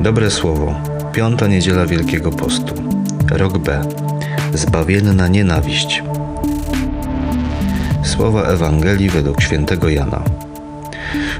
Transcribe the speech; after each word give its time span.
Dobre 0.00 0.30
słowo. 0.30 0.80
Piąta 1.12 1.46
niedziela 1.46 1.86
Wielkiego 1.86 2.30
Postu. 2.30 2.74
Rok 3.30 3.58
B. 3.58 3.88
Zbawienna 4.54 5.28
nienawiść. 5.28 6.02
Słowa 8.04 8.42
Ewangelii 8.42 9.10
według 9.10 9.42
świętego 9.42 9.88
Jana. 9.88 10.22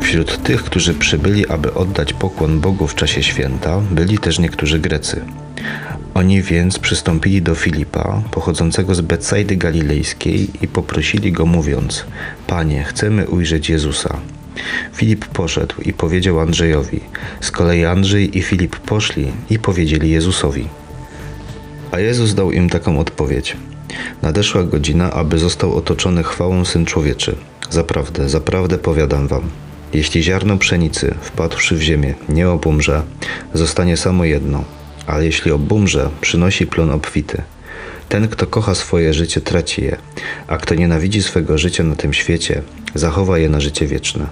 Wśród 0.00 0.42
tych, 0.42 0.64
którzy 0.64 0.94
przybyli, 0.94 1.48
aby 1.48 1.74
oddać 1.74 2.12
pokłon 2.12 2.60
Bogu 2.60 2.86
w 2.86 2.94
czasie 2.94 3.22
święta, 3.22 3.80
byli 3.90 4.18
też 4.18 4.38
niektórzy 4.38 4.78
Grecy. 4.78 5.24
Oni 6.14 6.42
więc 6.42 6.78
przystąpili 6.78 7.42
do 7.42 7.54
Filipa, 7.54 8.22
pochodzącego 8.30 8.94
z 8.94 9.00
Betsaidy 9.00 9.56
Galilejskiej 9.56 10.48
i 10.62 10.68
poprosili 10.68 11.32
go 11.32 11.46
mówiąc: 11.46 12.04
Panie, 12.46 12.84
chcemy 12.84 13.28
ujrzeć 13.28 13.70
Jezusa. 13.70 14.18
Filip 14.94 15.26
poszedł 15.26 15.74
i 15.84 15.92
powiedział 15.92 16.40
Andrzejowi. 16.40 17.00
Z 17.40 17.50
kolei 17.50 17.84
Andrzej 17.84 18.38
i 18.38 18.42
Filip 18.42 18.76
poszli 18.76 19.32
i 19.50 19.58
powiedzieli 19.58 20.10
Jezusowi. 20.10 20.68
A 21.92 21.98
Jezus 22.00 22.34
dał 22.34 22.52
im 22.52 22.70
taką 22.70 22.98
odpowiedź. 22.98 23.56
Nadeszła 24.22 24.62
godzina, 24.62 25.10
aby 25.10 25.38
został 25.38 25.76
otoczony 25.76 26.22
chwałą 26.22 26.64
Syn 26.64 26.84
Człowieczy. 26.84 27.36
Zaprawdę, 27.70 28.28
zaprawdę 28.28 28.78
powiadam 28.78 29.28
wam, 29.28 29.42
jeśli 29.92 30.22
ziarno 30.22 30.56
pszenicy, 30.56 31.14
wpadłszy 31.20 31.76
w 31.76 31.82
ziemię, 31.82 32.14
nie 32.28 32.50
obumrze, 32.50 33.02
zostanie 33.54 33.96
samo 33.96 34.24
jedno, 34.24 34.64
ale 35.06 35.24
jeśli 35.24 35.50
obumrze, 35.50 36.10
przynosi 36.20 36.66
plon 36.66 36.90
obfity. 36.90 37.42
Ten, 38.08 38.28
kto 38.28 38.46
kocha 38.46 38.74
swoje 38.74 39.14
życie, 39.14 39.40
traci 39.40 39.84
je, 39.84 39.96
a 40.46 40.56
kto 40.56 40.74
nienawidzi 40.74 41.22
swego 41.22 41.58
życia 41.58 41.84
na 41.84 41.96
tym 41.96 42.12
świecie, 42.12 42.62
zachowa 42.94 43.38
je 43.38 43.48
na 43.48 43.60
życie 43.60 43.86
wieczne. 43.86 44.26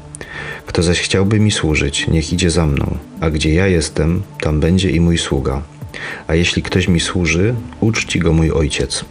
Kto 0.67 0.83
zaś 0.83 1.01
chciałby 1.01 1.41
mi 1.41 1.51
służyć, 1.51 2.09
niech 2.09 2.33
idzie 2.33 2.51
za 2.51 2.67
mną, 2.67 2.99
a 3.21 3.31
gdzie 3.31 3.55
ja 3.55 3.67
jestem, 3.67 4.23
tam 4.41 4.61
będzie 4.61 4.91
i 4.91 5.01
mój 5.01 5.19
sługa. 5.19 5.63
A 6.27 6.35
jeśli 6.35 6.63
ktoś 6.63 6.89
mi 6.89 7.01
służy, 7.01 7.55
uczci 7.81 8.19
go 8.19 8.33
mój 8.33 8.51
ojciec. 8.51 9.05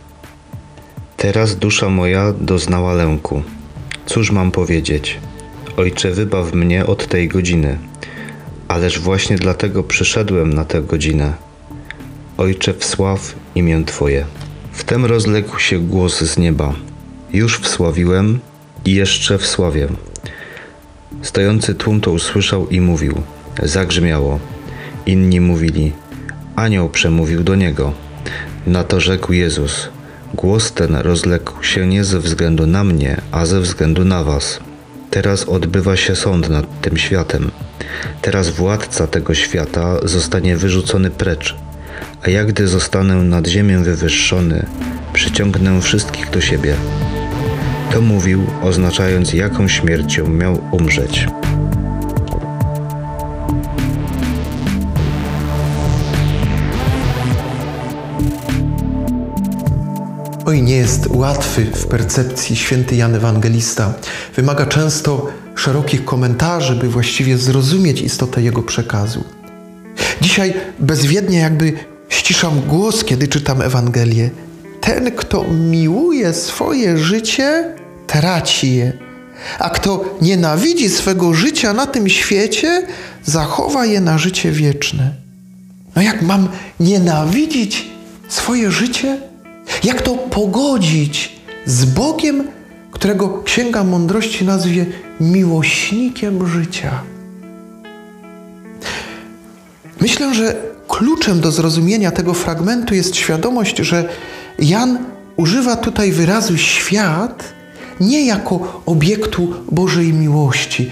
Teraz 1.18 1.56
dusza 1.56 1.90
moja 1.90 2.34
doznała 2.34 2.94
lęku. 2.94 3.44
Cóż 4.06 4.32
mam 4.32 4.52
powiedzieć? 4.52 5.20
Ojcze, 5.78 6.12
wybaw 6.12 6.54
mnie 6.54 6.86
od 6.86 7.08
tej 7.08 7.28
godziny. 7.28 7.78
Ależ 8.68 9.00
właśnie 9.00 9.36
dlatego 9.36 9.84
przyszedłem 9.84 10.54
na 10.54 10.66
tę 10.66 10.82
godzinę. 10.82 11.34
Ojcze, 12.38 12.74
wsław 12.74 13.36
imię 13.56 13.84
Twoje. 13.86 14.26
Wtem 14.72 15.06
rozległ 15.06 15.60
się 15.60 15.80
głos 15.80 16.22
z 16.22 16.38
nieba. 16.38 16.74
Już 17.34 17.60
wsławiłem 17.60 18.40
i 18.86 18.94
jeszcze 18.94 19.38
wsławię. 19.38 19.88
Stojący 21.22 21.76
tłum 21.76 22.02
to 22.02 22.12
usłyszał 22.12 22.70
i 22.70 22.82
mówił. 22.82 23.22
Zagrzmiało. 23.64 24.40
Inni 25.06 25.42
mówili. 25.42 25.92
Anioł 26.56 26.90
przemówił 26.90 27.44
do 27.44 27.56
niego. 27.56 27.94
Na 28.68 28.84
to 28.84 29.00
rzekł 29.00 29.34
Jezus. 29.34 29.90
Głos 30.34 30.72
ten 30.72 30.96
rozległ 30.96 31.64
się 31.64 31.88
nie 31.88 32.04
ze 32.04 32.20
względu 32.20 32.68
na 32.68 32.84
mnie, 32.84 33.22
a 33.32 33.46
ze 33.46 33.62
względu 33.62 34.06
na 34.06 34.24
was. 34.24 34.60
Teraz 35.10 35.44
odbywa 35.44 35.98
się 35.98 36.16
sąd 36.16 36.50
nad 36.50 36.82
tym 36.82 36.98
światem. 36.98 37.52
Teraz 38.22 38.50
władca 38.50 39.08
tego 39.08 39.34
świata 39.34 40.00
zostanie 40.04 40.58
wyrzucony 40.58 41.12
precz, 41.12 41.56
a 42.24 42.30
jak 42.30 42.48
gdy 42.48 42.68
zostanę 42.68 43.16
nad 43.16 43.48
ziemię 43.48 43.78
wywyższony, 43.78 44.66
przyciągnę 45.14 45.82
wszystkich 45.82 46.30
do 46.30 46.42
siebie. 46.42 46.76
To 47.92 48.02
mówił, 48.02 48.46
oznaczając, 48.62 49.34
jaką 49.34 49.68
śmiercią 49.68 50.28
miał 50.28 50.62
umrzeć. 50.72 51.28
Oj, 60.46 60.62
nie 60.62 60.76
jest 60.76 61.08
łatwy 61.10 61.66
w 61.66 61.88
percepcji 61.88 62.56
święty 62.56 62.96
Jan 62.96 63.16
Ewangelista. 63.16 63.94
Wymaga 64.36 64.66
często 64.66 65.28
szerokich 65.56 66.06
komentarzy, 66.06 66.76
by 66.76 66.90
właściwie 66.90 67.38
zrozumieć 67.38 68.02
istotę 68.02 68.42
jego 68.42 68.64
przekazu. 68.64 69.24
Dzisiaj 70.22 70.54
bezwiednie 70.80 71.38
jakby 71.40 71.74
ściszam 72.10 72.62
głos, 72.62 73.04
kiedy 73.04 73.28
czytam 73.28 73.62
Ewangelię. 73.62 74.30
Ten, 74.86 75.12
kto 75.12 75.44
miłuje 75.44 76.34
swoje 76.34 76.98
życie, 76.98 77.76
traci 78.08 78.76
je, 78.76 78.94
a 79.60 79.70
kto 79.70 80.18
nienawidzi 80.22 80.90
swego 80.90 81.34
życia 81.34 81.74
na 81.74 81.86
tym 81.86 82.10
świecie, 82.10 82.88
zachowa 83.24 83.86
je 83.86 84.02
na 84.02 84.18
życie 84.18 84.52
wieczne. 84.52 85.14
No 85.96 86.02
jak 86.02 86.22
mam 86.22 86.50
nienawidzić 86.80 87.86
swoje 88.28 88.72
życie? 88.72 89.18
Jak 89.84 90.02
to 90.02 90.12
pogodzić 90.16 91.36
z 91.66 91.86
Bogiem, 91.86 92.44
którego 92.92 93.44
Księga 93.44 93.84
Mądrości 93.84 94.46
nazwie 94.46 94.86
miłośnikiem 95.20 96.48
życia? 96.48 97.02
Myślę, 100.02 100.34
że 100.34 100.56
kluczem 100.88 101.42
do 101.42 101.52
zrozumienia 101.52 102.12
tego 102.12 102.34
fragmentu 102.34 102.96
jest 102.96 103.16
świadomość, 103.16 103.78
że 103.78 104.10
Jan 104.60 104.98
używa 105.38 105.76
tutaj 105.76 106.12
wyrazu 106.12 106.58
świat 106.58 107.44
nie 108.00 108.26
jako 108.26 108.82
obiektu 108.86 109.54
Bożej 109.72 110.14
miłości, 110.14 110.92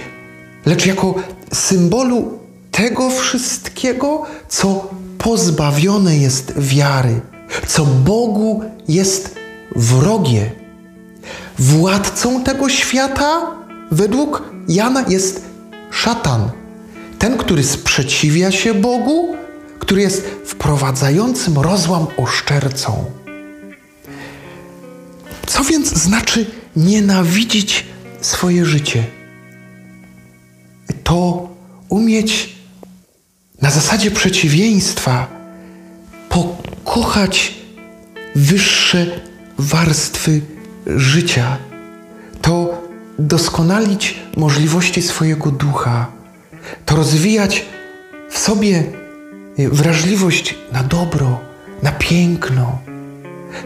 lecz 0.66 0.86
jako 0.86 1.16
symbolu 1.54 2.40
tego 2.72 3.10
wszystkiego, 3.10 4.26
co 4.48 4.90
pozbawione 5.18 6.18
jest 6.18 6.54
wiary 6.58 7.22
co 7.68 7.86
Bogu 7.86 8.64
jest 8.88 9.36
wrogie. 9.76 10.52
Władcą 11.60 12.44
tego 12.44 12.70
świata 12.70 13.52
według 13.92 14.44
Jana 14.68 15.06
jest 15.08 15.46
szatan. 15.92 16.50
Ten, 17.20 17.38
który 17.38 17.64
sprzeciwia 17.64 18.52
się 18.52 18.74
Bogu, 18.74 19.36
który 19.80 20.02
jest 20.02 20.26
wprowadzającym 20.46 21.60
rozłam 21.60 22.08
oszczercą. 22.18 23.06
Co 25.54 25.64
więc 25.64 25.88
znaczy 25.94 26.46
nienawidzić 26.76 27.86
swoje 28.22 28.66
życie? 28.66 29.04
To 31.04 31.50
umieć 31.90 32.56
na 33.62 33.72
zasadzie 33.72 34.12
przeciwieństwa 34.12 35.28
pokochać 36.30 37.54
wyższe 38.36 39.08
warstwy 39.58 40.42
życia, 40.86 41.58
to 42.42 42.82
doskonalić 43.20 44.16
możliwości 44.38 45.02
swojego 45.02 45.52
ducha, 45.52 46.12
to 46.86 46.96
rozwijać 46.96 47.66
w 48.30 48.38
sobie 48.38 48.84
wrażliwość 49.58 50.56
na 50.72 50.84
dobro, 50.84 51.40
na 51.84 51.92
piękno, 51.92 52.80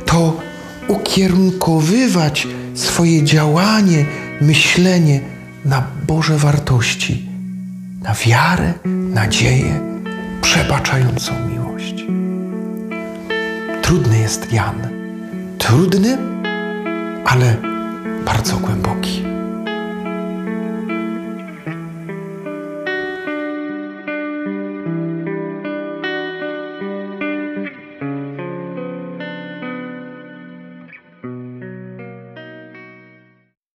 to 0.05 0.47
ukierunkowywać 0.87 2.47
swoje 2.73 3.23
działanie, 3.23 4.05
myślenie 4.41 5.21
na 5.65 5.83
Boże 6.07 6.37
wartości, 6.37 7.29
na 8.03 8.13
wiarę, 8.13 8.73
nadzieję, 9.13 9.79
przebaczającą 10.41 11.33
miłość. 11.49 12.05
Trudny 13.81 14.19
jest 14.19 14.53
Jan. 14.53 14.75
Trudny, 15.57 16.17
ale 17.25 17.55
bardzo 18.25 18.57
głęboki. 18.57 19.36